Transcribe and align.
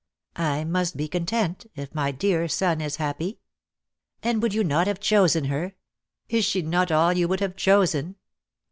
"I 0.41 0.63
must 0.63 0.97
be 0.97 1.07
content, 1.07 1.67
if 1.75 1.93
my 1.93 2.09
dear 2.11 2.47
son 2.47 2.81
is 2.81 2.95
happy." 2.95 3.37
"And 4.23 4.41
would 4.41 4.51
you 4.51 4.63
not 4.63 4.87
have 4.87 4.99
chosen 4.99 5.43
her? 5.45 5.75
Is 6.27 6.43
she 6.43 6.63
not 6.63 6.91
all 6.91 7.13
you 7.13 7.27
would 7.27 7.39
have 7.39 7.55
chosen?" 7.55 8.15